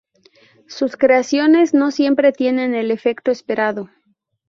Sus 0.67 0.97
creaciones 0.97 1.75
no 1.75 1.91
siempre 1.91 2.31
tienen 2.31 2.73
el 2.73 2.89
efecto 2.89 3.29
esperado. 3.29 3.91